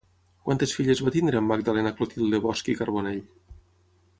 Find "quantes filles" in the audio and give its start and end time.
0.47-1.01